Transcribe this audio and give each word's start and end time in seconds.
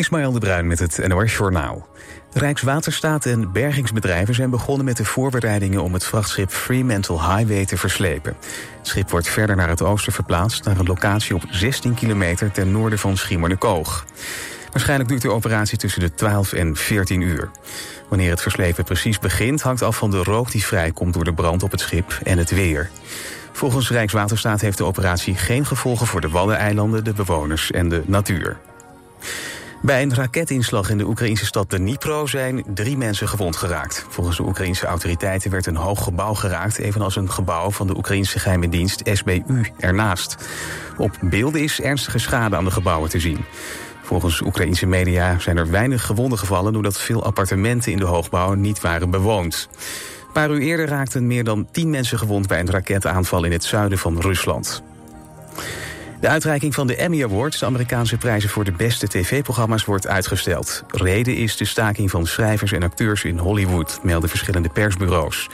Ismaël 0.00 0.32
de 0.32 0.38
Bruin 0.38 0.66
met 0.66 0.78
het 0.78 1.08
NOS 1.08 1.36
Journaal. 1.36 1.88
Rijkswaterstaat 2.32 3.26
en 3.26 3.52
bergingsbedrijven 3.52 4.34
zijn 4.34 4.50
begonnen 4.50 4.84
met 4.84 4.96
de 4.96 5.04
voorbereidingen 5.04 5.82
om 5.82 5.92
het 5.92 6.04
vrachtschip 6.04 6.50
Fremantle 6.50 7.20
Highway 7.20 7.66
te 7.66 7.76
verslepen. 7.76 8.36
Het 8.78 8.86
schip 8.86 9.10
wordt 9.10 9.28
verder 9.28 9.56
naar 9.56 9.68
het 9.68 9.82
oosten 9.82 10.12
verplaatst, 10.12 10.64
naar 10.64 10.78
een 10.78 10.86
locatie 10.86 11.34
op 11.34 11.42
16 11.50 11.94
kilometer 11.94 12.50
ten 12.50 12.72
noorden 12.72 12.98
van 12.98 13.16
Schiermonnikoog. 13.16 14.04
Waarschijnlijk 14.70 15.08
duurt 15.08 15.22
de 15.22 15.30
operatie 15.30 15.78
tussen 15.78 16.00
de 16.00 16.14
12 16.14 16.52
en 16.52 16.76
14 16.76 17.20
uur. 17.20 17.50
Wanneer 18.08 18.30
het 18.30 18.42
verslepen 18.42 18.84
precies 18.84 19.18
begint, 19.18 19.62
hangt 19.62 19.82
af 19.82 19.96
van 19.96 20.10
de 20.10 20.22
rook 20.22 20.50
die 20.50 20.64
vrijkomt 20.64 21.14
door 21.14 21.24
de 21.24 21.34
brand 21.34 21.62
op 21.62 21.70
het 21.70 21.80
schip 21.80 22.18
en 22.22 22.38
het 22.38 22.50
weer. 22.50 22.90
Volgens 23.52 23.90
Rijkswaterstaat 23.90 24.60
heeft 24.60 24.78
de 24.78 24.84
operatie 24.84 25.34
geen 25.34 25.66
gevolgen 25.66 26.06
voor 26.06 26.20
de 26.20 26.28
Waddeneilanden, 26.28 27.04
de 27.04 27.12
bewoners 27.12 27.70
en 27.70 27.88
de 27.88 28.02
natuur. 28.06 28.56
Bij 29.82 30.02
een 30.02 30.14
raketinslag 30.14 30.90
in 30.90 30.98
de 30.98 31.06
Oekraïnse 31.06 31.46
stad 31.46 31.68
Dnipro 31.68 32.26
zijn 32.26 32.64
drie 32.74 32.96
mensen 32.96 33.28
gewond 33.28 33.56
geraakt. 33.56 34.06
Volgens 34.08 34.36
de 34.36 34.42
Oekraïnse 34.42 34.86
autoriteiten 34.86 35.50
werd 35.50 35.66
een 35.66 35.76
hoog 35.76 36.02
gebouw 36.02 36.34
geraakt, 36.34 36.78
evenals 36.78 37.16
een 37.16 37.30
gebouw 37.30 37.70
van 37.70 37.86
de 37.86 37.96
Oekraïnse 37.96 38.38
geheime 38.38 38.68
dienst 38.68 39.02
SBU 39.04 39.72
ernaast. 39.78 40.36
Op 40.96 41.18
beelden 41.20 41.62
is 41.62 41.80
ernstige 41.80 42.18
schade 42.18 42.56
aan 42.56 42.64
de 42.64 42.70
gebouwen 42.70 43.10
te 43.10 43.20
zien. 43.20 43.44
Volgens 44.02 44.40
Oekraïnse 44.40 44.86
media 44.86 45.38
zijn 45.38 45.56
er 45.56 45.70
weinig 45.70 46.06
gewonden 46.06 46.38
gevallen 46.38 46.72
doordat 46.72 47.00
veel 47.00 47.24
appartementen 47.24 47.92
in 47.92 47.98
de 47.98 48.04
hoogbouw 48.04 48.54
niet 48.54 48.80
waren 48.80 49.10
bewoond. 49.10 49.68
Een 50.26 50.32
paar 50.32 50.50
uur 50.50 50.60
eerder 50.60 50.88
raakten 50.88 51.26
meer 51.26 51.44
dan 51.44 51.68
tien 51.70 51.90
mensen 51.90 52.18
gewond 52.18 52.46
bij 52.46 52.60
een 52.60 52.70
raketaanval 52.70 53.44
in 53.44 53.52
het 53.52 53.64
zuiden 53.64 53.98
van 53.98 54.20
Rusland. 54.20 54.82
De 56.20 56.28
uitreiking 56.28 56.74
van 56.74 56.86
de 56.86 56.96
Emmy 56.96 57.24
Awards, 57.24 57.58
de 57.58 57.66
Amerikaanse 57.66 58.16
prijzen 58.16 58.48
voor 58.48 58.64
de 58.64 58.72
beste 58.72 59.06
tv-programma's, 59.08 59.84
wordt 59.84 60.06
uitgesteld. 60.06 60.82
Reden 60.88 61.36
is 61.36 61.56
de 61.56 61.64
staking 61.64 62.10
van 62.10 62.26
schrijvers 62.26 62.72
en 62.72 62.82
acteurs 62.82 63.24
in 63.24 63.38
Hollywood, 63.38 63.98
melden 64.02 64.28
verschillende 64.28 64.68
persbureaus. 64.68 65.48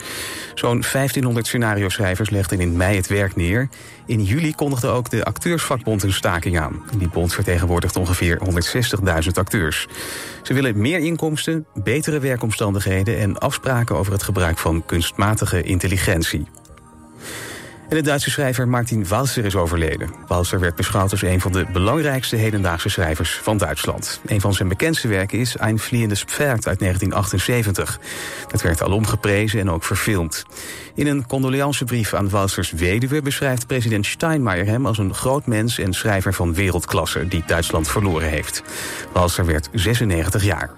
Zo'n 0.53 0.83
1500 0.91 1.47
scenario-schrijvers 1.47 2.29
legden 2.29 2.59
in 2.59 2.77
mei 2.77 2.95
het 2.95 3.07
werk 3.07 3.35
neer. 3.35 3.69
In 4.05 4.23
juli 4.23 4.55
kondigde 4.55 4.87
ook 4.87 5.09
de 5.09 5.25
acteursvakbond 5.25 6.03
een 6.03 6.13
staking 6.13 6.59
aan. 6.59 6.83
Die 6.97 7.09
bond 7.09 7.33
vertegenwoordigt 7.33 7.95
ongeveer 7.95 8.39
160.000 9.23 9.31
acteurs. 9.33 9.87
Ze 10.43 10.53
willen 10.53 10.81
meer 10.81 10.99
inkomsten, 10.99 11.65
betere 11.73 12.19
werkomstandigheden 12.19 13.19
en 13.19 13.37
afspraken 13.37 13.95
over 13.95 14.13
het 14.13 14.23
gebruik 14.23 14.57
van 14.57 14.85
kunstmatige 14.85 15.63
intelligentie. 15.63 16.47
En 17.89 17.95
de 17.95 18.01
Duitse 18.01 18.29
schrijver 18.29 18.67
Martin 18.67 19.07
Walser 19.07 19.45
is 19.45 19.55
overleden. 19.55 20.09
Walser 20.27 20.59
werd 20.59 20.75
beschouwd 20.75 21.11
als 21.11 21.21
een 21.21 21.41
van 21.41 21.51
de 21.51 21.65
belangrijkste 21.73 22.35
hedendaagse 22.35 22.89
schrijvers 22.89 23.39
van 23.43 23.57
Duitsland. 23.57 24.21
Een 24.25 24.41
van 24.41 24.53
zijn 24.53 24.67
bekendste 24.67 25.07
werken 25.07 25.39
is 25.39 25.57
Ein 25.57 25.79
Fliehendes 25.79 26.23
Pferd 26.23 26.67
uit 26.67 26.79
1978. 26.79 27.99
Dat 28.47 28.61
werd 28.61 28.83
alom 28.83 29.05
geprezen 29.05 29.59
en 29.59 29.69
ook 29.69 29.83
verfilmd. 29.83 30.45
In 30.95 31.07
een 31.07 31.27
condoleancebrief 31.27 32.13
aan 32.13 32.29
Walsers 32.29 32.71
weduwe 32.71 33.21
beschrijft 33.21 33.67
president 33.67 34.05
Steinmeier 34.05 34.65
hem 34.65 34.85
als 34.85 34.97
een 34.97 35.13
groot 35.13 35.45
mens 35.45 35.79
en 35.79 35.93
schrijver 35.93 36.33
van 36.33 36.53
wereldklasse 36.53 37.27
die 37.27 37.43
Duitsland 37.45 37.87
verloren 37.87 38.29
heeft. 38.29 38.63
Walser 39.11 39.45
werd 39.45 39.69
96 39.71 40.43
jaar. 40.43 40.69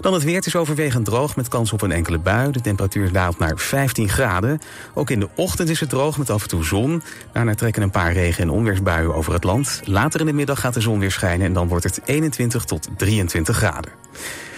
Dan 0.00 0.12
het 0.12 0.22
weer. 0.22 0.34
Het 0.34 0.46
is 0.46 0.56
overwegend 0.56 1.04
droog 1.04 1.36
met 1.36 1.48
kans 1.48 1.72
op 1.72 1.82
een 1.82 1.92
enkele 1.92 2.18
bui. 2.18 2.50
De 2.50 2.60
temperatuur 2.60 3.12
daalt 3.12 3.38
naar 3.38 3.58
15 3.58 4.08
graden. 4.08 4.60
Ook 4.94 5.10
in 5.10 5.20
de 5.20 5.28
ochtend 5.34 5.68
is 5.68 5.80
het 5.80 5.88
droog 5.88 6.18
met 6.18 6.30
af 6.30 6.42
en 6.42 6.48
toe 6.48 6.64
zon. 6.64 7.02
Daarna 7.32 7.54
trekken 7.54 7.82
een 7.82 7.90
paar 7.90 8.12
regen- 8.12 8.42
en 8.42 8.50
onweersbuien 8.50 9.14
over 9.14 9.32
het 9.32 9.44
land. 9.44 9.80
Later 9.84 10.20
in 10.20 10.26
de 10.26 10.32
middag 10.32 10.60
gaat 10.60 10.74
de 10.74 10.80
zon 10.80 10.98
weer 10.98 11.10
schijnen 11.10 11.46
en 11.46 11.52
dan 11.52 11.68
wordt 11.68 11.84
het 11.84 12.00
21 12.04 12.64
tot 12.64 12.88
23 12.96 13.56
graden. 13.56 13.92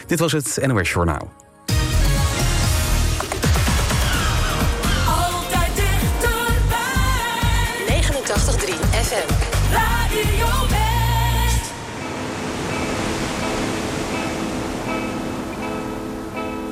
Dit 0.06 0.18
was 0.18 0.32
het 0.32 0.58
NOS 0.66 0.90
Journaal. 0.90 1.49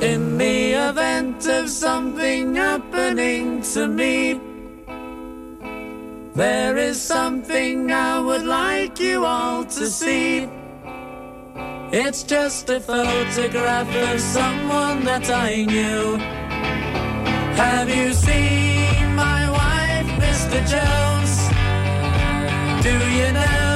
In 0.09 0.39
the 0.39 0.73
event 0.89 1.45
of 1.45 1.69
something 1.69 2.55
happening 2.55 3.61
to 3.73 3.87
me, 3.87 4.41
there 6.33 6.77
is 6.77 6.99
something 6.99 7.91
I 7.91 8.19
would 8.19 8.43
like 8.43 8.99
you 8.99 9.23
all 9.23 9.63
to 9.65 9.85
see. 9.85 10.49
It's 11.91 12.23
just 12.23 12.71
a 12.71 12.79
photograph 12.79 13.93
of 14.09 14.19
someone 14.19 15.03
that 15.03 15.29
I 15.29 15.65
knew. 15.65 16.17
Have 17.63 17.89
you 17.95 18.11
seen 18.13 19.13
my 19.13 19.41
wife, 19.59 20.09
Mr. 20.25 20.59
Jones? 20.73 21.33
Do 22.83 22.95
you 23.17 23.31
know 23.31 23.68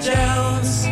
Jones. 0.00 0.86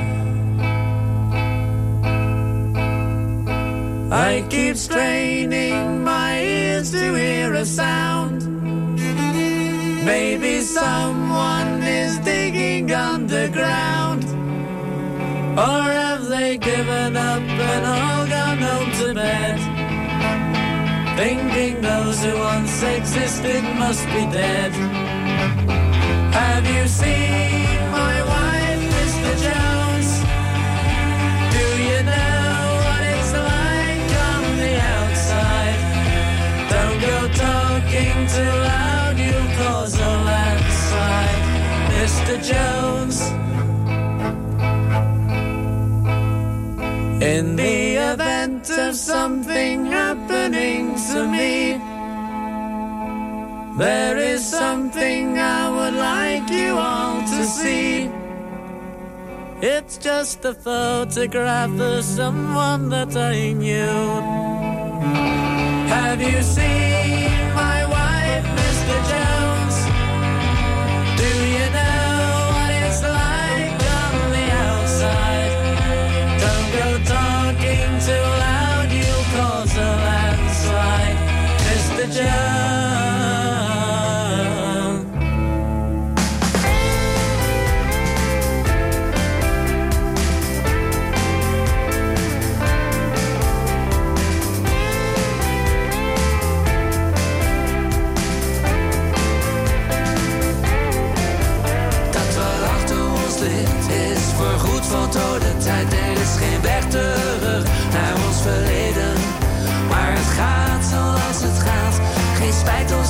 I 4.13 4.45
keep 4.49 4.77
straining 4.77 6.05
my 6.05 6.41
ears 6.41 6.93
to 6.93 7.15
hear 7.15 7.55
a 7.55 7.65
sound. 7.65 8.47
Maybe 10.05 10.61
someone 10.61 11.83
is 11.83 12.19
digging 12.19 12.93
underground. 12.93 14.25
Or 15.59 15.83
have 16.01 16.27
they 16.29 16.59
given 16.59 17.17
up 17.17 17.43
and 17.43 17.87
all 17.87 18.27
gone 18.27 18.59
home 18.59 18.93
to 19.01 19.15
bed? 19.15 19.59
Thinking 21.17 21.81
those 21.81 22.23
who 22.23 22.39
once 22.39 22.83
existed 22.83 23.63
must 23.79 24.05
be 24.07 24.27
dead. 24.31 24.73
Have 26.33 26.67
you 26.67 26.87
seen 26.87 27.72
too 38.33 38.55
loud, 38.73 39.19
you'll 39.19 39.53
cause 39.63 39.95
a 39.95 40.13
landslide, 40.29 41.45
Mr. 41.93 42.35
Jones. 42.51 43.19
In 47.23 47.57
the 47.57 47.97
event 48.13 48.71
of 48.71 48.97
something 48.97 49.85
happening 49.85 50.95
to 51.11 51.19
me, 51.37 51.79
there 53.77 54.17
is 54.17 54.41
something 54.45 55.39
I 55.39 55.63
would 55.77 55.95
like 55.95 56.49
you 56.51 56.71
all 56.79 57.21
to 57.21 57.45
see. 57.45 58.22
It's 59.65 59.97
just 59.97 60.45
a 60.45 60.55
photograph 60.55 61.79
of 61.79 62.03
someone 62.03 62.89
that 62.89 63.17
I 63.17 63.53
knew. 63.53 63.87
Have 65.87 66.21
you 66.21 66.43
seen 66.43 67.31
my 67.55 67.87
wife, 67.87 68.45
Mr. 68.59 68.97
Jones? 69.13 69.77
Do 71.15 71.31
you 71.55 71.67
know 71.79 72.51
what 72.51 72.71
it's 72.83 73.03
like 73.07 73.79
on 74.03 74.15
the 74.35 74.47
outside? 74.67 75.55
Don't 76.43 76.69
go 76.81 76.89
talking 77.07 77.91
too 78.03 78.27
loud, 78.43 78.91
you'll 78.91 79.29
cause 79.31 79.77
a 79.77 79.91
landslide, 80.07 81.19
Mr. 81.71 82.11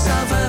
spijt 0.02 0.41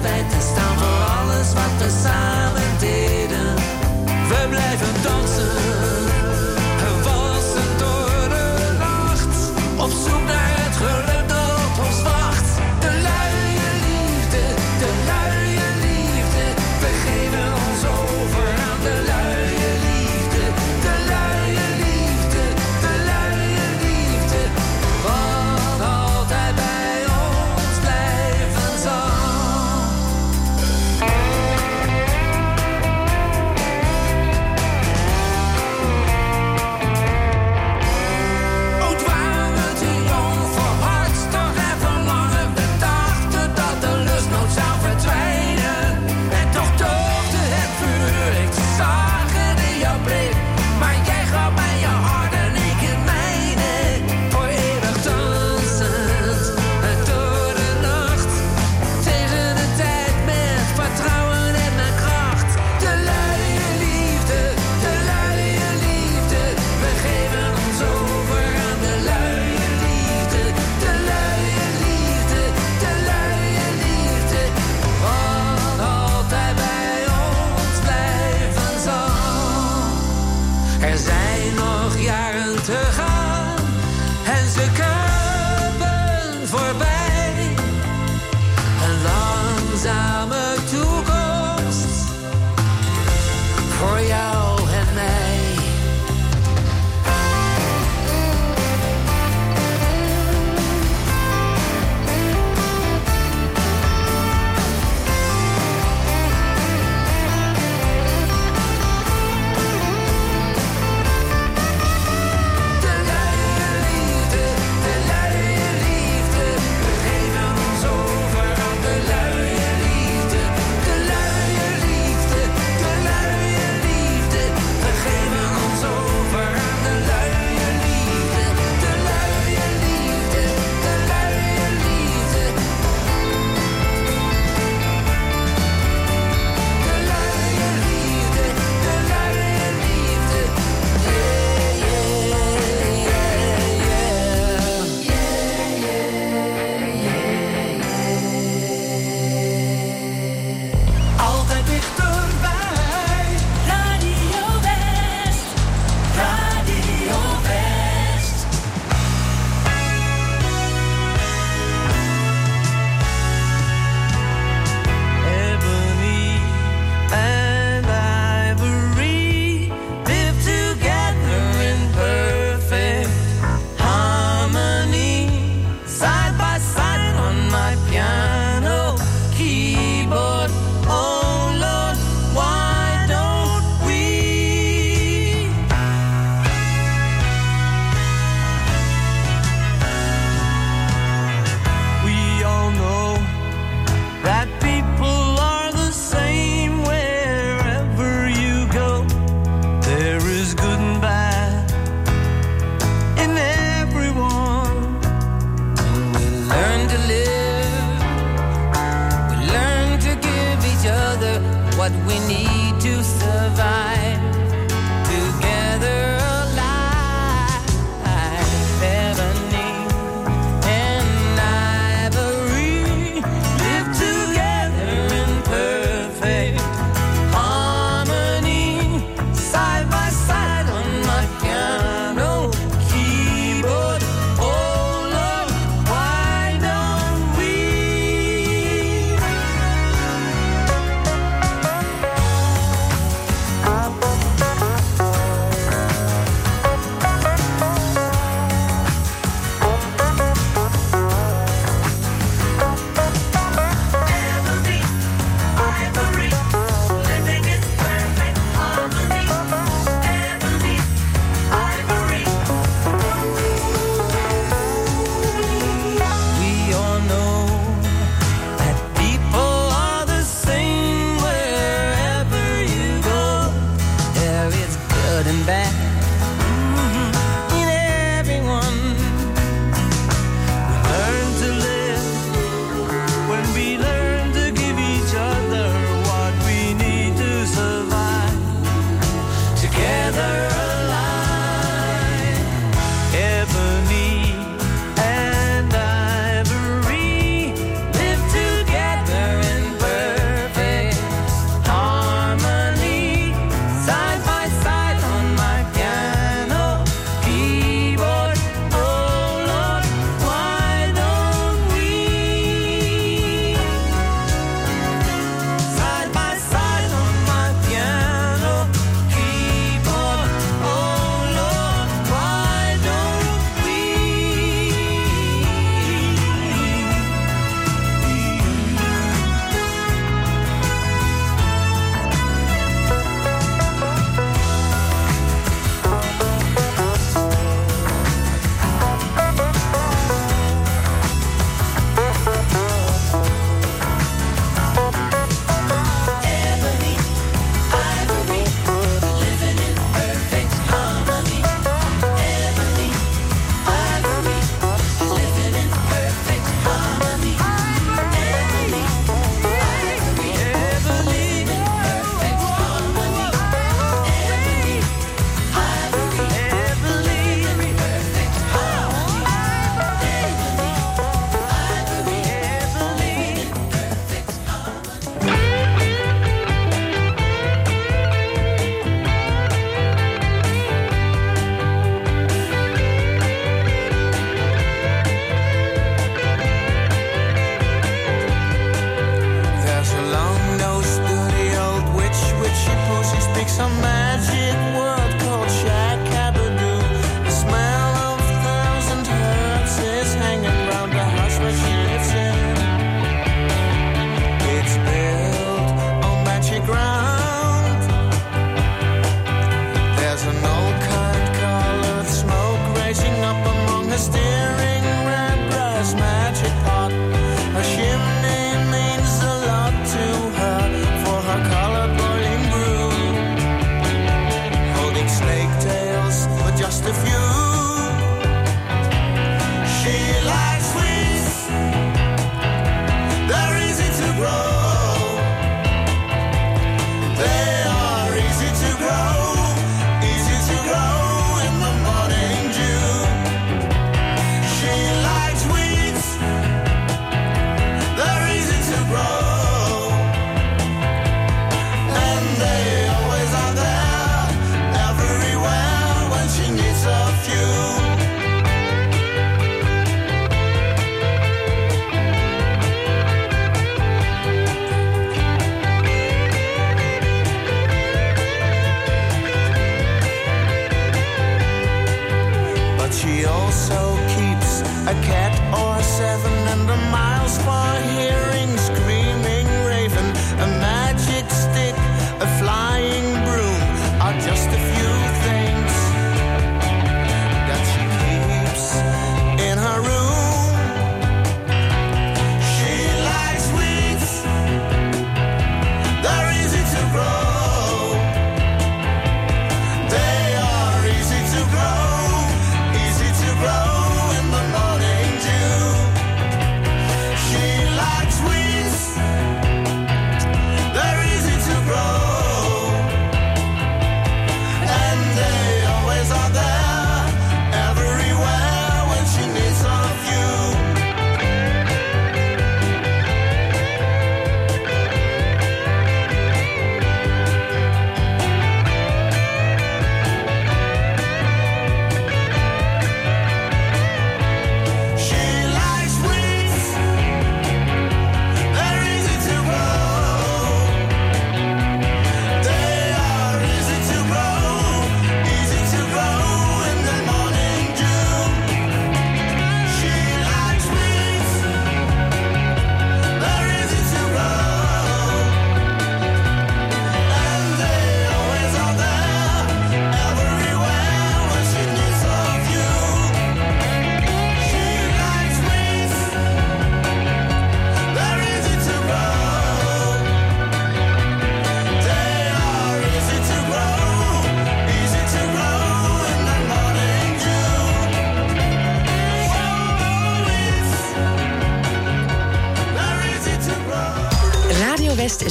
and 275.34 275.46
back. 275.48 275.93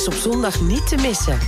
Is 0.03 0.09
op 0.09 0.33
zondag 0.33 0.61
niet 0.61 0.87
te 0.89 0.97
missen. 0.97 1.39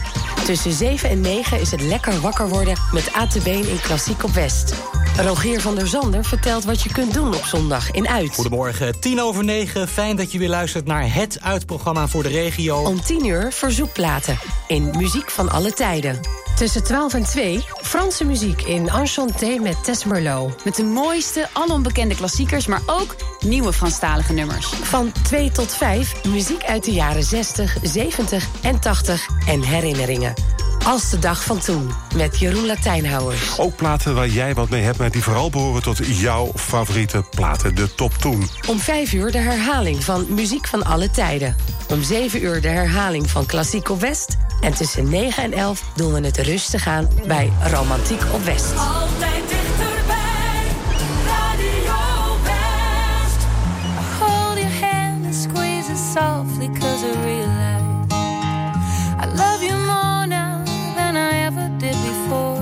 Tussen 0.44 0.73
7 0.73 1.08
en 1.08 1.20
9 1.20 1.61
is 1.61 1.70
het 1.70 1.80
lekker 1.80 2.20
wakker 2.20 2.49
worden 2.49 2.76
met 2.92 3.12
ATB 3.12 3.46
in 3.46 3.80
Klassiek 3.82 4.25
op 4.25 4.30
West. 4.30 4.75
Rogier 5.16 5.61
van 5.61 5.75
der 5.75 5.87
Zander 5.87 6.25
vertelt 6.25 6.64
wat 6.64 6.82
je 6.82 6.92
kunt 6.92 7.14
doen 7.14 7.34
op 7.34 7.44
zondag 7.44 7.90
in 7.90 8.08
Uit. 8.08 8.34
Goedemorgen, 8.34 9.00
tien 9.00 9.20
over 9.20 9.44
negen. 9.44 9.88
Fijn 9.88 10.16
dat 10.16 10.32
je 10.32 10.38
weer 10.38 10.49
luistert 10.49 10.87
naar 10.87 11.14
het 11.14 11.38
uitprogramma 11.40 12.08
voor 12.08 12.23
de 12.23 12.28
regio. 12.28 12.78
Om 12.78 13.02
10 13.02 13.26
uur 13.26 13.52
verzoekplaten 13.52 14.38
in 14.66 14.90
Muziek 14.96 15.30
van 15.30 15.50
alle 15.50 15.73
tijden. 15.73 16.20
Tussen 16.56 16.84
12 16.84 17.14
en 17.14 17.25
2 17.25 17.64
Franse 17.82 18.25
muziek 18.25 18.62
in 18.62 18.88
Enchanté 18.88 19.58
met 19.61 19.84
Tess 19.84 20.04
Merlot. 20.04 20.64
Met 20.64 20.76
de 20.76 20.84
mooiste, 20.84 21.49
onbekende 21.68 22.14
klassiekers, 22.14 22.66
maar 22.66 22.82
ook 22.87 23.16
nieuwe 23.44 23.72
Franstalige 23.72 24.32
nummers. 24.32 24.66
Van 24.66 25.12
2 25.22 25.50
tot 25.50 25.74
5 25.74 26.24
muziek 26.24 26.64
uit 26.64 26.84
de 26.84 26.92
jaren 26.92 27.22
60, 27.22 27.76
70 27.82 28.46
en 28.62 28.80
80 28.80 29.28
en 29.46 29.62
herinneringen. 29.62 30.34
Als 30.84 31.10
de 31.10 31.18
dag 31.18 31.44
van 31.44 31.58
toen 31.58 31.90
met 32.16 32.38
Jeroen 32.38 32.66
Latijnhouwers. 32.66 33.58
Ook 33.58 33.76
platen 33.76 34.14
waar 34.14 34.28
jij 34.28 34.54
wat 34.54 34.68
mee 34.68 34.82
hebt, 34.82 34.98
maar 34.98 35.10
die 35.10 35.22
vooral 35.22 35.50
behoren 35.50 35.82
tot 35.82 35.98
jouw 36.06 36.52
favoriete 36.54 37.24
platen, 37.30 37.74
de 37.74 37.94
top 37.94 38.12
toen. 38.12 38.48
Om 38.68 38.78
5 38.78 39.12
uur 39.12 39.32
de 39.32 39.38
herhaling 39.38 40.04
van 40.04 40.26
Muziek 40.28 40.66
van 40.66 40.84
alle 40.84 41.10
tijden. 41.10 41.56
Om 41.88 42.02
7 42.02 42.44
uur 42.44 42.60
de 42.60 42.68
herhaling 42.68 43.30
van 43.30 43.46
Klassiek 43.46 43.90
op 43.90 44.00
West. 44.00 44.36
En 44.60 44.74
tussen 44.74 45.08
9 45.08 45.42
en 45.42 45.52
11 45.52 45.82
doen 45.94 46.12
we 46.12 46.20
het 46.20 46.38
rustig 46.38 46.86
aan 46.86 47.08
bij 47.26 47.52
Romantiek 47.70 48.22
op 48.32 48.44
West. 48.44 48.72
Softly 56.64 56.80
cause 56.80 57.04
I 57.04 57.25
realize 57.25 58.12
I 59.21 59.26
love 59.35 59.62
you 59.62 59.73
more 59.73 60.26
now 60.26 60.62
than 60.97 61.16
I 61.16 61.37
ever 61.47 61.68
did 61.78 61.97
before. 62.02 62.56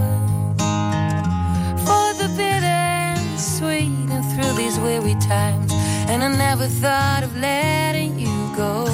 For 1.84 2.14
the 2.20 2.28
bitter 2.36 2.66
and 2.66 3.34
the 3.34 3.38
sweet 3.38 4.10
and 4.10 4.24
through 4.32 4.52
these 4.56 4.78
weary 4.78 5.14
times. 5.20 5.72
And 6.08 6.22
I 6.22 6.28
never 6.28 6.66
thought 6.66 7.22
of 7.22 7.36
letting 7.36 8.18
you 8.18 8.52
go. 8.56 8.86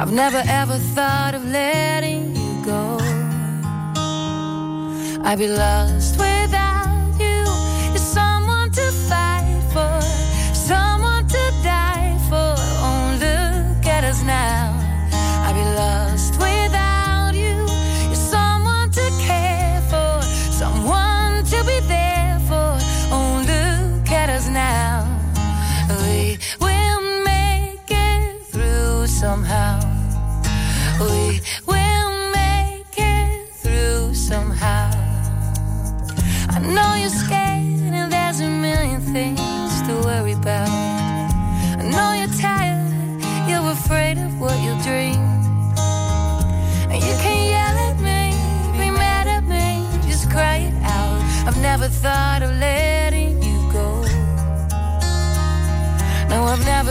I've 0.00 0.12
never 0.12 0.42
ever 0.46 0.78
thought 0.94 1.34
of 1.34 1.44
letting 1.44 2.34
you 2.34 2.64
go. 2.64 2.98
I'd 5.24 5.38
be 5.38 5.48
lost 5.48 6.18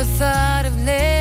Never 0.02 0.14
thought 0.18 0.66
of 0.66 0.84
letting 0.84 1.21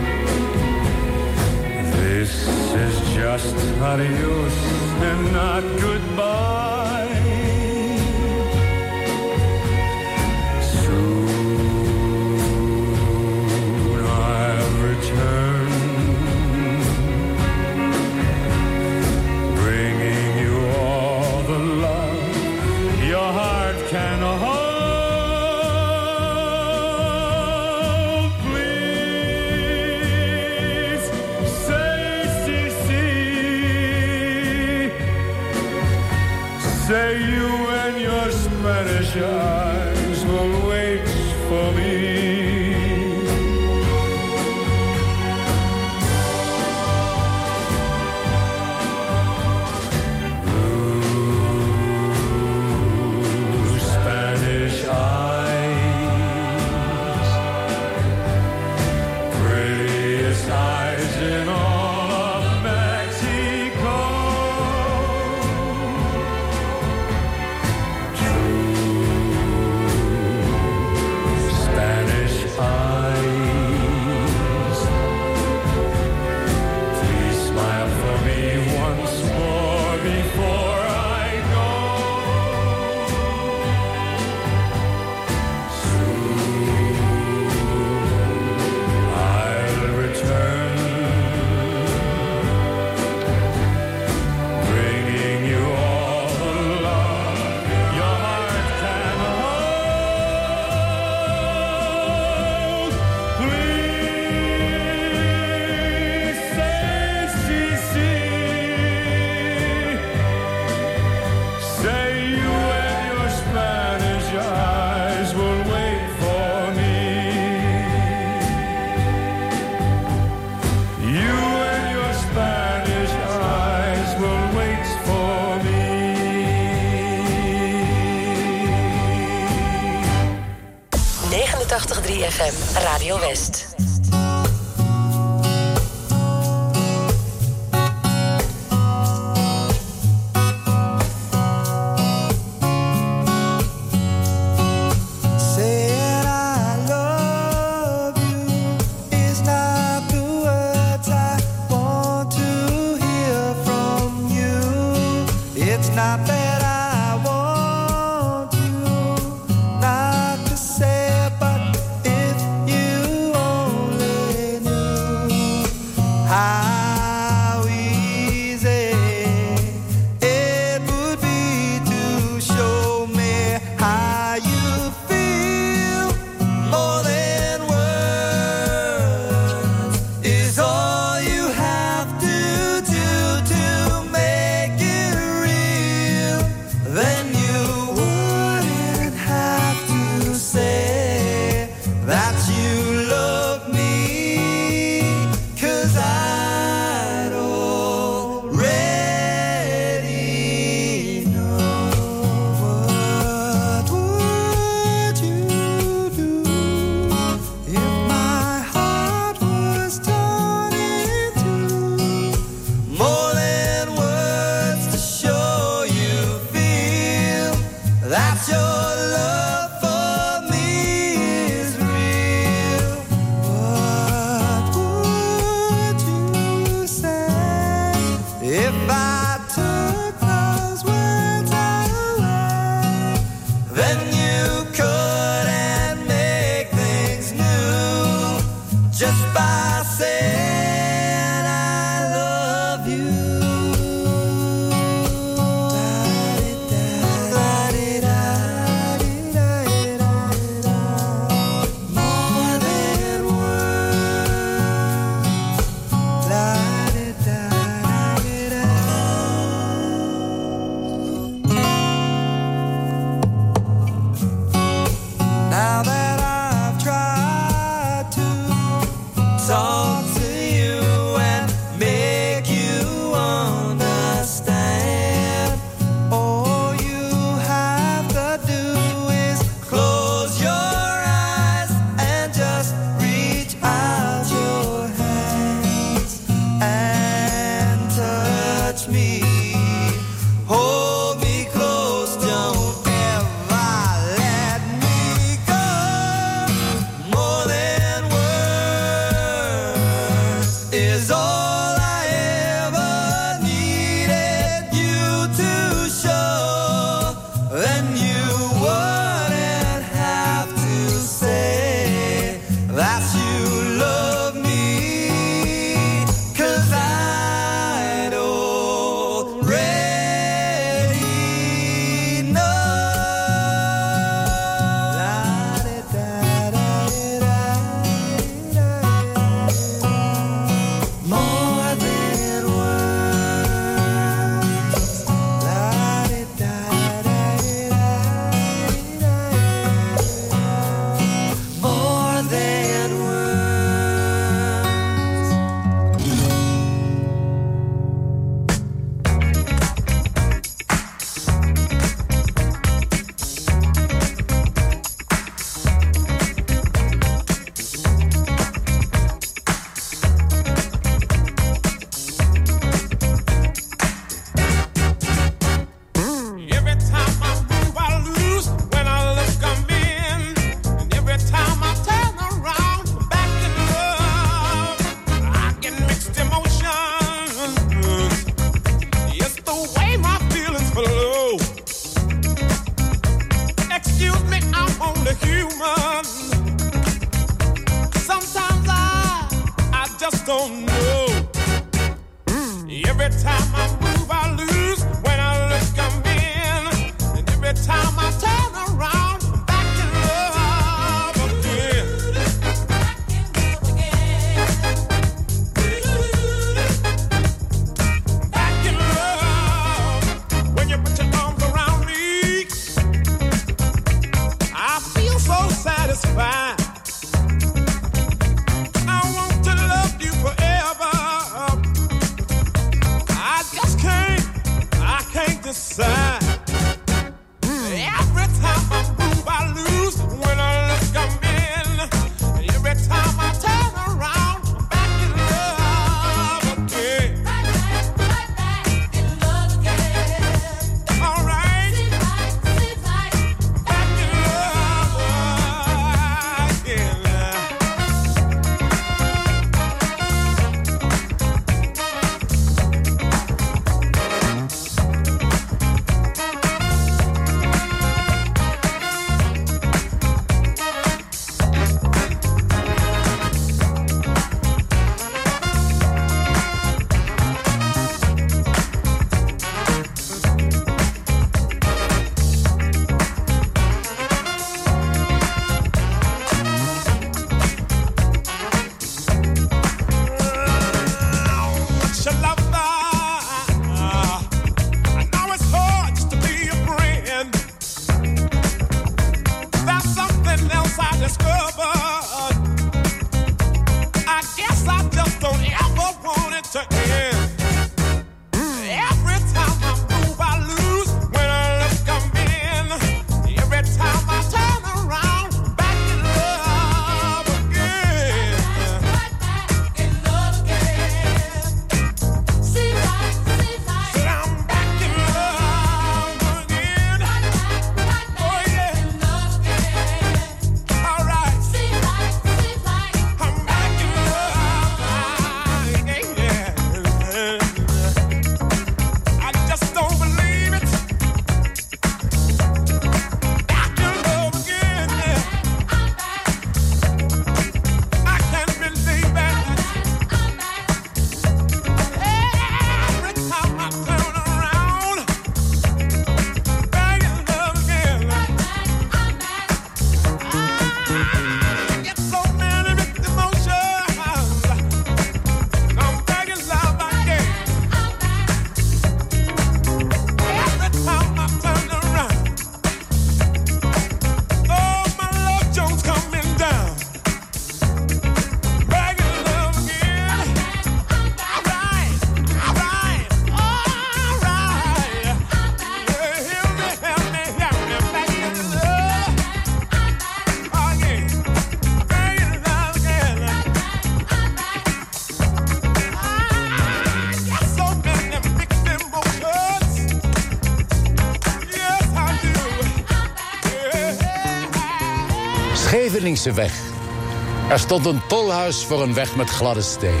Scheveningse 596.28 596.32
weg. 596.32 597.50
Er 597.50 597.58
stond 597.58 597.86
een 597.86 598.00
tolhuis 598.08 598.64
voor 598.64 598.82
een 598.82 598.94
weg 598.94 599.16
met 599.16 599.30
gladde 599.30 599.62
steen. 599.62 600.00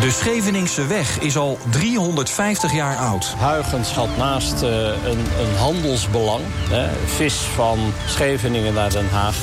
De 0.00 0.10
Scheveningse 0.10 0.86
weg 0.86 1.20
is 1.20 1.36
al 1.36 1.58
350 1.70 2.72
jaar 2.72 2.96
oud. 2.96 3.34
Huygens 3.38 3.92
had 3.92 4.16
naast 4.16 4.62
eh, 4.62 4.70
een, 4.86 5.18
een 5.38 5.56
handelsbelang, 5.58 6.40
hè, 6.70 6.88
vis 7.06 7.34
van 7.34 7.78
Scheveningen 8.06 8.74
naar 8.74 8.90
Den 8.90 9.08
Haag... 9.10 9.36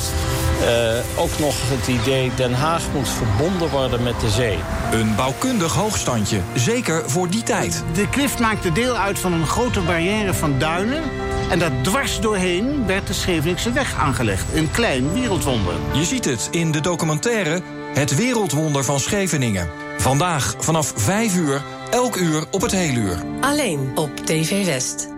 eh, 0.60 1.20
ook 1.20 1.38
nog 1.38 1.54
het 1.58 1.88
idee 1.88 2.30
Den 2.34 2.54
Haag 2.54 2.82
moet 2.94 3.08
verbonden 3.08 3.70
worden 3.70 4.02
met 4.02 4.20
de 4.20 4.30
zee. 4.30 4.58
Een 4.92 5.14
bouwkundig 5.14 5.74
hoogstandje, 5.74 6.40
zeker 6.54 7.10
voor 7.10 7.28
die 7.28 7.42
tijd. 7.42 7.84
De 7.92 8.08
klift 8.08 8.38
maakte 8.38 8.72
deel 8.72 8.96
uit 8.96 9.18
van 9.18 9.32
een 9.32 9.46
grote 9.46 9.80
barrière 9.80 10.34
van 10.34 10.58
duinen. 10.58 11.02
En 11.50 11.58
daar 11.58 11.72
dwars 11.82 12.20
doorheen 12.20 12.86
werd 12.86 13.06
de 13.06 13.12
Scheveningse 13.12 13.72
weg 13.72 13.98
aangelegd. 13.98 14.54
Een 14.54 14.70
klein 14.70 15.12
wereldwonder. 15.12 15.74
Je 15.92 16.04
ziet 16.04 16.24
het 16.24 16.48
in 16.50 16.72
de 16.72 16.80
documentaire 16.80 17.62
Het 17.94 18.16
Wereldwonder 18.16 18.84
van 18.84 19.00
Scheveningen. 19.00 19.68
Vandaag 19.96 20.54
vanaf 20.58 20.92
5 20.96 21.36
uur, 21.36 21.62
elk 21.90 22.16
uur 22.16 22.44
op 22.50 22.60
het 22.60 22.72
heeluur. 22.72 23.18
Alleen 23.40 23.90
op 23.94 24.16
TV 24.16 24.64
West. 24.64 25.09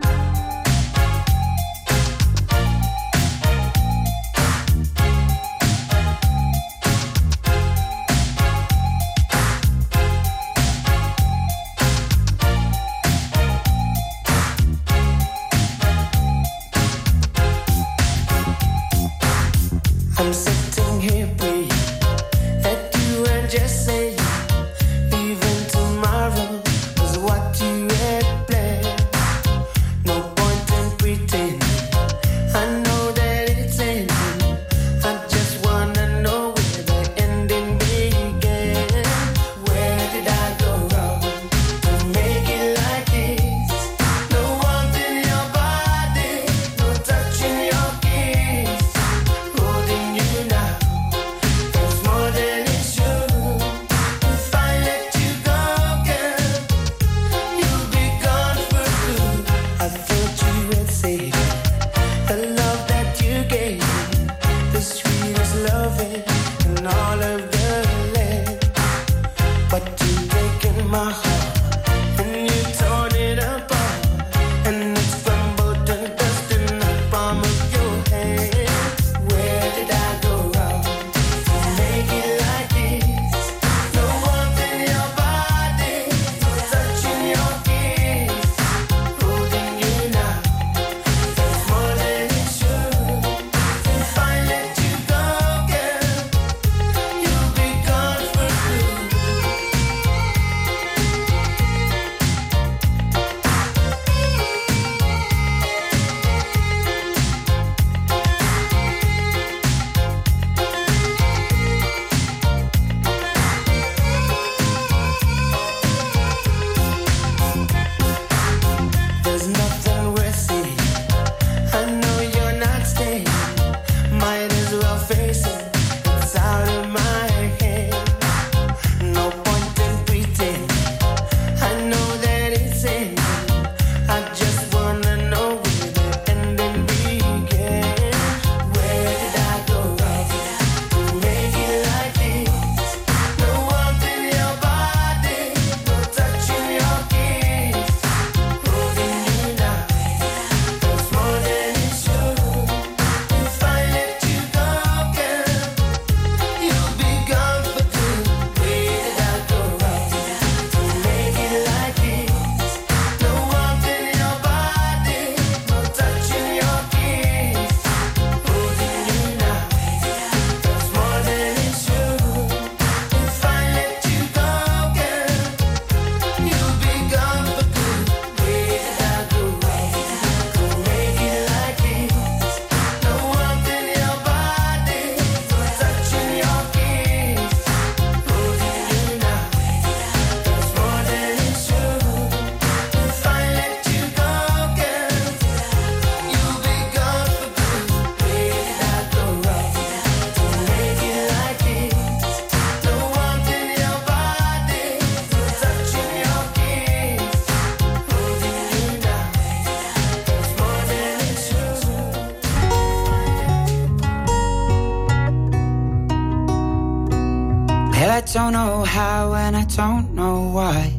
Don't 219.77 220.13
know 220.15 220.51
why. 220.53 220.93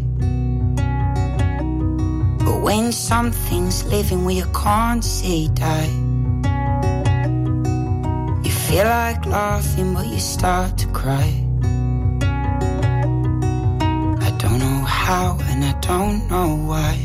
But 2.43 2.61
when 2.61 2.91
something's 2.91 3.85
living 3.85 4.25
where 4.25 4.33
you 4.35 4.45
can't 4.45 5.03
say 5.03 5.47
die, 5.49 5.93
you 8.43 8.51
feel 8.51 8.85
like 8.85 9.25
laughing, 9.27 9.93
but 9.93 10.07
you 10.07 10.19
start 10.19 10.77
to 10.79 10.87
cry. 10.87 11.29
I 14.27 14.31
don't 14.39 14.57
know 14.57 14.83
how 14.85 15.37
and 15.49 15.63
I 15.63 15.73
don't 15.81 16.27
know 16.31 16.55
why. 16.69 16.97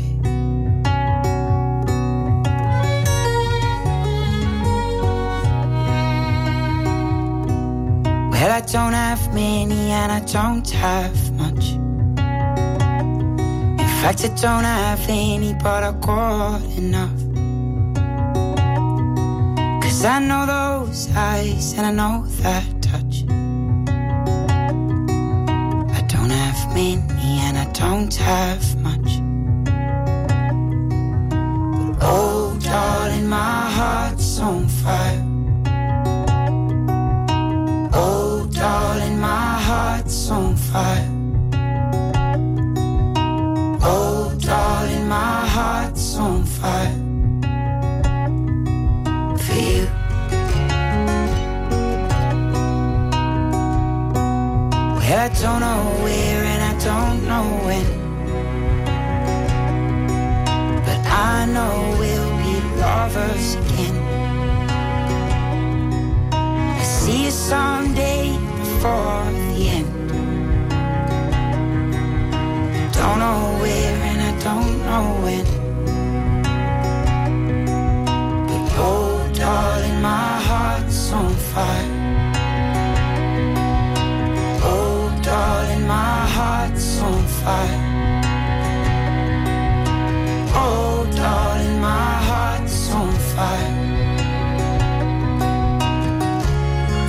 Well, 8.31 8.51
I 8.51 8.61
don't 8.61 8.93
have 8.93 9.33
many 9.35 9.91
and 9.91 10.11
I 10.11 10.21
don't 10.21 10.67
have 10.71 11.28
fact, 14.01 14.23
I 14.23 14.27
don't 14.29 14.63
have 14.63 15.05
any, 15.09 15.53
but 15.55 15.83
I 15.83 15.91
got 15.91 16.61
enough. 16.77 17.19
Cause 19.83 20.05
I 20.05 20.19
know 20.19 20.45
those 20.45 21.09
eyes 21.15 21.73
and 21.73 21.85
I 21.85 21.91
know 21.91 22.25
that 22.41 22.81
touch. 22.81 23.25
I 25.97 26.01
don't 26.13 26.29
have 26.29 26.73
many 26.73 27.39
and 27.45 27.57
I 27.57 27.65
don't 27.73 28.13
have 28.15 28.63
much. 28.77 29.11
But 31.99 32.01
oh, 32.01 32.57
darling, 32.61 33.27
my 33.27 33.69
heart's 33.77 34.39
on 34.39 34.67
fire. 34.67 34.98
Don't 55.41 55.61
know 55.61 56.03
where 56.03 56.43
and 56.43 56.61
I 56.61 56.73
don't 56.83 57.23
know 57.25 57.45
when. 57.65 57.85
But 60.85 61.01
I 61.07 61.45
know 61.45 61.95
we'll 61.97 62.31
be 62.43 62.55
lovers 62.81 63.55
again. 63.55 63.95
I 66.33 66.83
see 66.83 67.25
you 67.25 67.31
someday 67.31 68.37
before 68.57 69.23
the 69.47 69.69
end. 69.77 70.09
Don't 72.93 73.19
know 73.19 73.59
where 73.61 73.97
and 74.09 74.21
I 74.29 74.33
don't 74.43 74.75
know 74.89 75.05
when. 75.23 75.45
But 78.47 78.73
oh, 78.77 79.31
darling, 79.33 80.01
my 80.01 80.41
heart's 80.47 81.13
on 81.13 81.33
fire. 81.33 81.88
Fire. 87.43 87.79
Oh, 90.53 91.07
darling, 91.15 91.79
my 91.79 92.13
heart's 92.29 92.91
on 92.91 93.13
fire. 93.33 93.75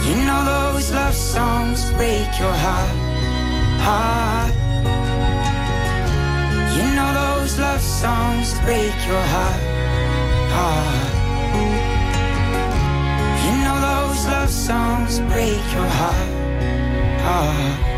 You 0.06 0.16
know 0.28 0.40
those 0.54 0.92
love 0.92 1.14
songs 1.14 1.90
break 1.92 2.30
your 2.42 2.56
heart, 2.66 2.96
heart. 3.86 4.54
You 6.76 6.86
know 6.96 7.10
those 7.22 7.58
love 7.58 7.80
songs 7.80 8.48
break 8.64 8.96
your 9.10 9.24
heart, 9.34 9.62
heart. 10.56 11.12
You 13.44 13.54
know 13.64 13.78
those 13.88 14.20
love 14.26 14.50
songs 14.50 15.20
break 15.30 15.64
your 15.76 15.90
heart, 16.00 16.30
heart. 17.26 17.89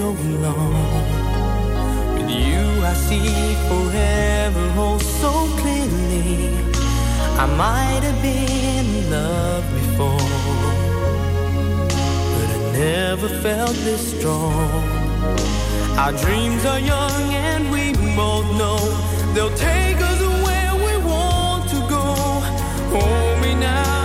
so 0.00 0.12
long. 0.46 1.04
With 2.14 2.30
you, 2.30 2.64
I 2.92 2.94
see 3.06 3.32
forever 3.70 4.64
oh 4.86 4.98
so 5.20 5.32
clearly. 5.60 6.56
I 7.44 7.46
might 7.64 8.02
have 8.08 8.20
been 8.22 8.86
in 9.00 9.10
love 9.10 9.64
before, 9.80 10.30
but 12.34 12.48
I 12.56 12.60
never 12.84 13.28
felt 13.44 13.76
this 13.88 14.02
strong. 14.14 14.70
Our 16.02 16.12
dreams 16.24 16.64
are 16.64 16.80
young, 16.92 17.24
and 17.50 17.62
we 17.74 17.92
both 18.16 18.48
know 18.60 18.80
they'll 19.34 19.58
take 19.72 19.98
us 20.10 20.20
where 20.46 20.74
we 20.86 20.94
want 21.10 21.62
to 21.74 21.78
go. 21.96 22.04
Hold 22.94 23.36
me 23.42 23.52
now. 23.54 23.99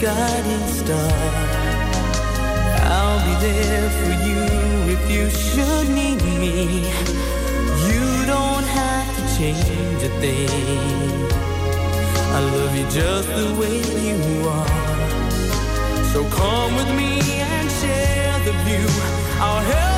guiding 0.00 0.66
star. 0.68 1.12
I'll 2.86 3.20
be 3.26 3.34
there 3.46 3.90
for 3.98 4.12
you 4.28 4.42
if 4.94 5.10
you 5.10 5.28
should 5.28 5.88
need 5.88 6.22
me. 6.22 6.86
You 7.90 8.26
don't 8.26 8.64
have 8.64 9.08
to 9.16 9.22
change 9.36 10.02
a 10.04 10.12
thing. 10.20 10.48
I 12.36 12.40
love 12.54 12.76
you 12.76 12.84
just 12.90 13.28
the 13.28 13.52
way 13.60 13.78
you 14.06 14.48
are. 14.48 16.04
So 16.12 16.22
come 16.30 16.76
with 16.76 16.90
me 16.96 17.20
and 17.40 17.68
share 17.68 18.38
the 18.44 18.52
view. 18.64 18.86
I'll 19.40 19.62
help. 19.62 19.97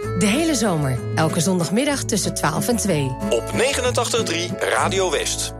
De 0.21 0.27
hele 0.27 0.55
zomer, 0.55 0.99
elke 1.15 1.39
zondagmiddag 1.39 2.03
tussen 2.03 2.33
12 2.33 2.67
en 2.67 2.75
2. 2.75 3.03
Op 3.29 3.43
89.3 3.53 4.59
Radio 4.59 5.11
West. 5.11 5.53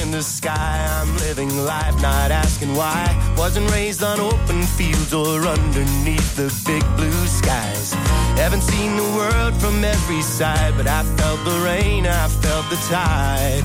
In 0.00 0.10
the 0.10 0.22
sky. 0.22 0.86
I'm 1.00 1.16
living 1.18 1.56
life, 1.64 2.00
not 2.00 2.30
asking 2.30 2.74
why. 2.74 3.04
Wasn't 3.36 3.70
raised 3.70 4.02
on 4.02 4.20
open 4.20 4.62
fields 4.62 5.12
or 5.12 5.40
underneath 5.40 6.36
the 6.36 6.48
big 6.66 6.84
blue 6.96 7.26
skies. 7.26 7.92
Haven't 8.36 8.62
seen 8.62 8.96
the 8.96 9.08
world 9.16 9.54
from 9.60 9.84
every 9.84 10.22
side, 10.22 10.74
but 10.76 10.86
I 10.86 11.02
felt 11.16 11.44
the 11.44 11.58
rain, 11.64 12.06
I 12.06 12.28
felt 12.28 12.68
the 12.70 12.76
tide. 12.88 13.64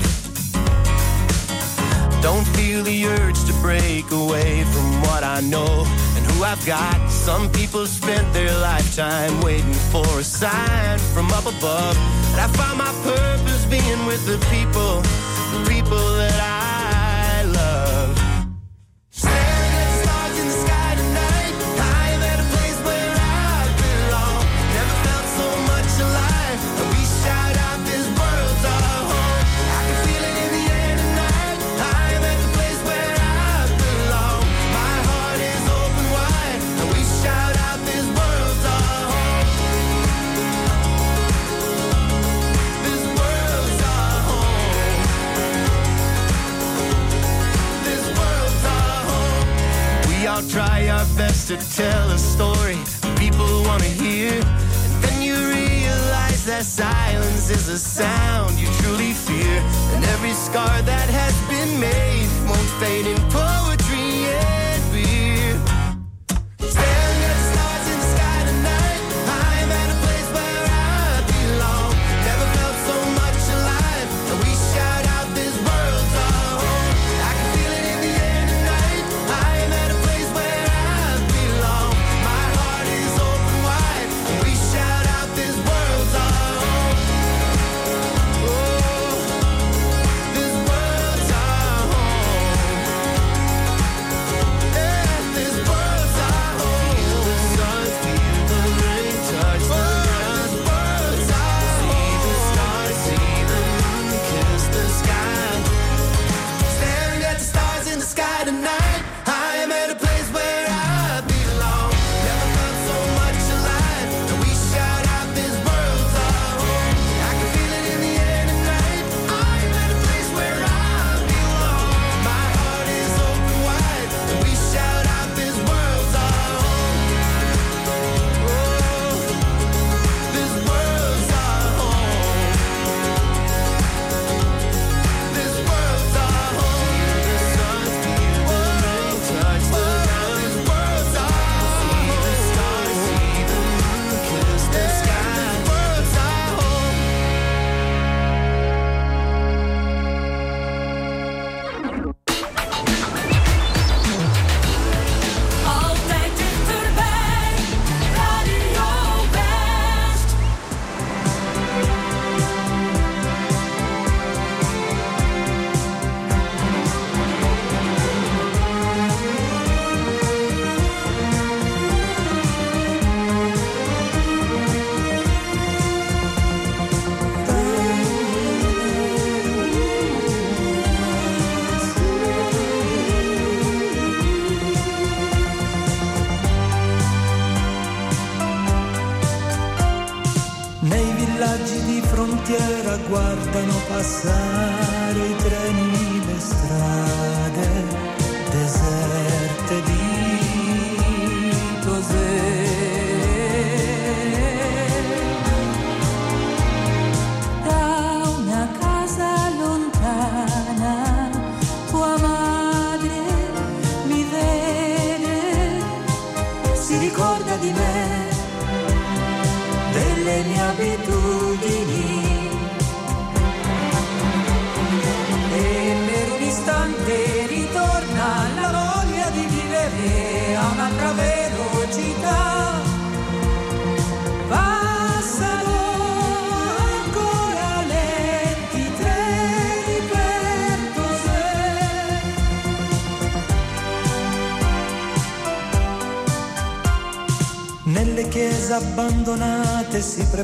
Don't 2.20 2.46
feel 2.56 2.82
the 2.82 3.06
urge 3.06 3.44
to 3.44 3.52
break 3.62 4.10
away 4.10 4.64
from 4.64 5.02
what 5.02 5.22
I 5.22 5.40
know 5.40 5.84
and 6.16 6.26
who 6.26 6.42
I've 6.42 6.64
got. 6.66 7.08
Some 7.10 7.50
people 7.52 7.86
spent 7.86 8.32
their 8.32 8.52
lifetime 8.58 9.40
waiting 9.40 9.78
for 9.92 10.06
a 10.18 10.24
sign 10.24 10.98
from 11.14 11.30
up 11.30 11.46
above. 11.46 11.96
But 12.32 12.40
I 12.40 12.48
found 12.58 12.78
my 12.78 12.92
purpose 13.04 13.64
being 13.66 14.04
with 14.06 14.26
the 14.26 14.38
people 14.50 15.02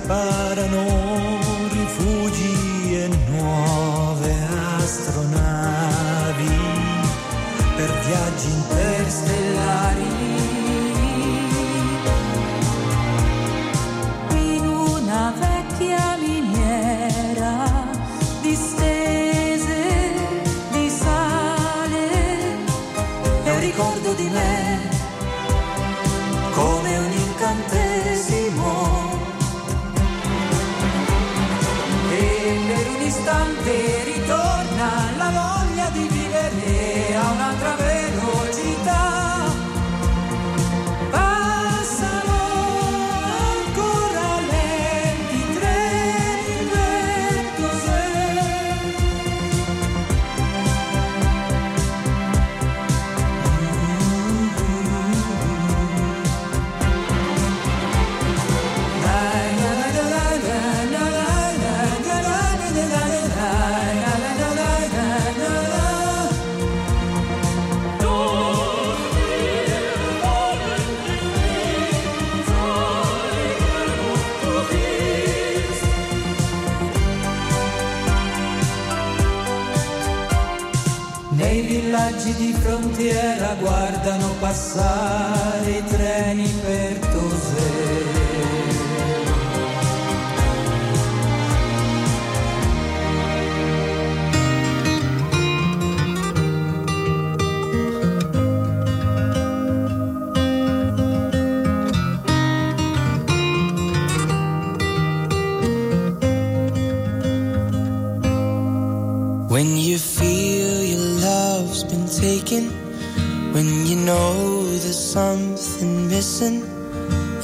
preparano 0.01 0.87
rifugi 1.71 2.97
e 2.97 3.09
nuove 3.31 4.35
astronavi 4.83 6.49
per 7.77 7.91
viaggi 8.05 8.49
interstellari. 8.49 8.74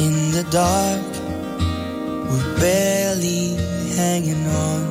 In 0.00 0.30
the 0.32 0.44
dark, 0.50 1.10
we're 2.30 2.58
barely 2.58 3.56
hanging 3.96 4.46
on. 4.46 4.82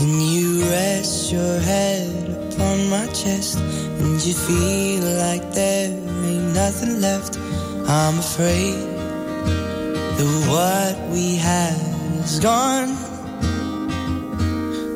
And 0.00 0.22
you 0.32 0.62
rest 0.64 1.32
your 1.32 1.58
head 1.60 2.12
upon 2.52 2.90
my 2.90 3.06
chest, 3.20 3.58
and 3.58 4.20
you 4.26 4.34
feel 4.34 5.04
like 5.24 5.52
there 5.52 5.88
ain't 6.28 6.54
nothing 6.54 7.00
left. 7.00 7.38
I'm 7.88 8.18
afraid 8.18 8.76
that 10.16 10.30
what 10.52 10.94
we 11.10 11.36
had 11.36 11.78
is 12.22 12.38
gone. 12.38 12.92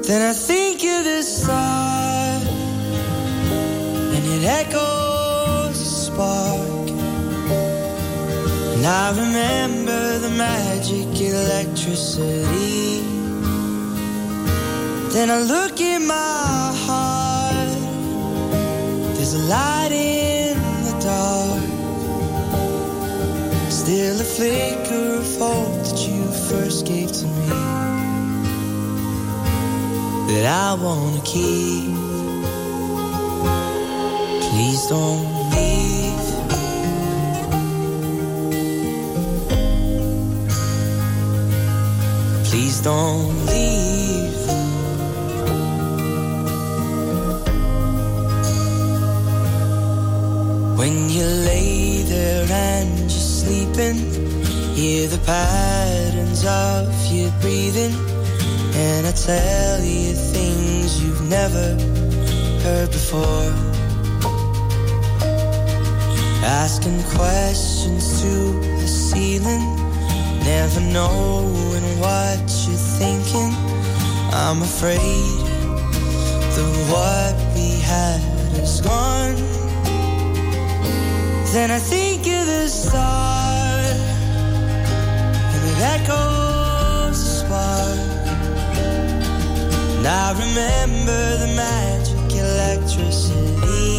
Then 0.03 0.21
I 0.31 0.35
think 0.35 0.85
of 0.85 1.05
this 1.05 1.43
star 1.43 2.41
and 4.15 4.25
it 4.37 4.45
echoes 4.45 5.04
And 8.85 8.93
I 8.93 9.19
remember 9.19 10.19
the 10.19 10.29
magic 10.29 11.19
electricity. 11.19 13.01
Then 15.09 15.31
I 15.31 15.41
look 15.41 15.81
in 15.81 16.07
my 16.07 16.71
heart, 16.85 17.79
there's 19.17 19.33
a 19.33 19.45
light 19.49 19.91
in 19.91 20.59
the 20.85 20.93
dark. 21.01 21.63
Still 23.71 24.21
a 24.21 24.25
flicker 24.25 25.15
of 25.17 25.39
hope 25.39 25.83
that 25.85 26.07
you 26.07 26.23
first 26.51 26.85
gave 26.85 27.11
to 27.11 27.27
me 27.27 27.49
that 30.29 30.45
I 30.45 30.75
wanna 30.75 31.23
keep. 31.25 31.89
Please 34.51 34.87
don't 34.89 35.34
don't 42.85 43.47
leave. 43.47 44.47
When 50.77 51.09
you 51.09 51.25
lay 51.25 52.03
there 52.03 52.47
and 52.51 52.99
you're 52.99 53.09
sleeping, 53.09 53.97
hear 54.75 55.09
the 55.09 55.19
patterns 55.25 56.45
of 56.45 56.93
your 57.11 57.33
breathing. 57.41 57.95
And 58.75 59.07
I 59.07 59.13
tell 59.13 59.81
you 59.83 60.13
things 60.13 61.03
you've 61.03 61.27
never 61.31 61.67
heard 62.65 62.91
before. 62.91 63.51
Asking 66.45 67.03
questions 67.17 68.21
to 68.21 68.61
the 68.81 68.87
ceiling, 68.87 69.65
never 70.45 70.81
knowing 70.81 71.87
what 71.99 72.54
thinking. 72.99 73.53
I'm 74.33 74.61
afraid 74.63 75.39
that 76.55 76.71
what 76.93 77.35
we 77.55 77.69
had 77.81 78.21
is 78.63 78.81
gone. 78.81 79.37
Then 81.53 81.71
I 81.71 81.79
think 81.79 82.27
of 82.27 82.47
the 82.47 82.69
start, 82.69 83.97
and 85.53 85.63
it 85.71 85.81
echoes 85.97 87.19
a 87.19 87.31
spark. 87.41 87.99
And 89.97 90.07
I 90.07 90.27
remember 90.45 91.23
the 91.43 91.51
magic 91.65 92.29
electricity. 92.47 93.95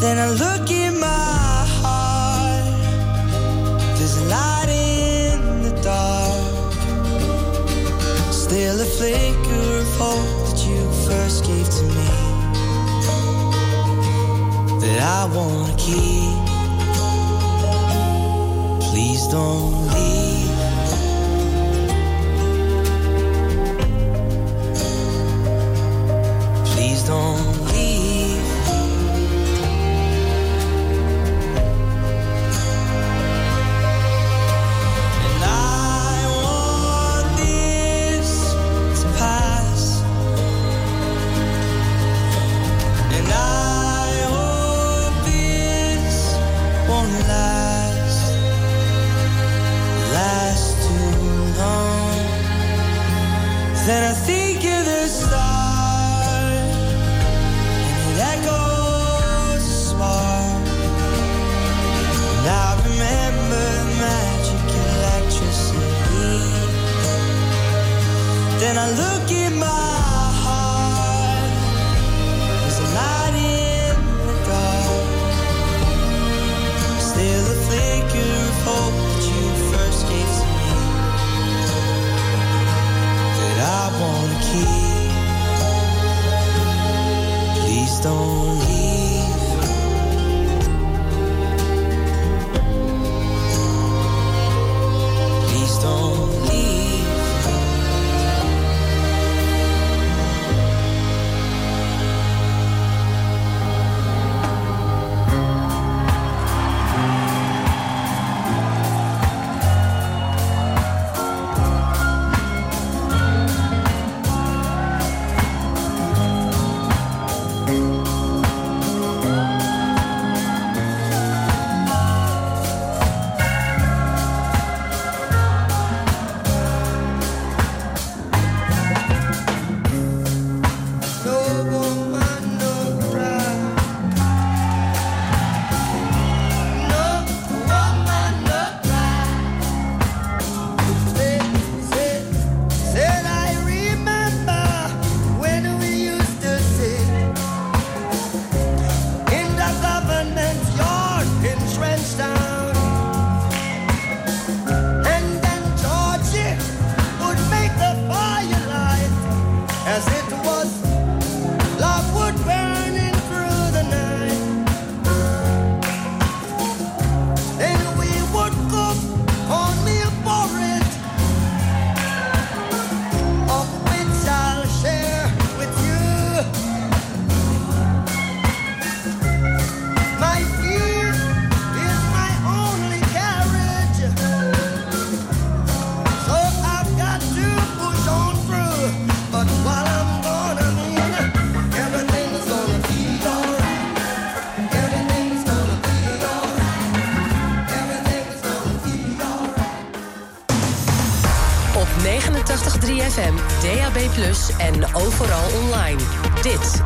Then 0.00 0.16
I 0.18 0.28
look 0.42 0.70
in 0.70 0.83
I 15.24 15.26
wanna 15.26 15.74
keep. 15.78 16.36
Please 18.90 19.26
don't 19.28 19.88
leave. 19.94 20.23